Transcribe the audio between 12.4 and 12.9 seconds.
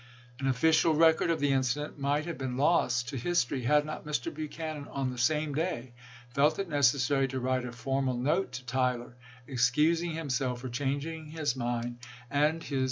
LINCOLN chap. x.